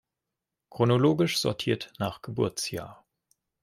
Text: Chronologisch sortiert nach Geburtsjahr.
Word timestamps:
Chronologisch 0.71 1.37
sortiert 1.37 1.93
nach 1.99 2.23
Geburtsjahr. 2.23 3.05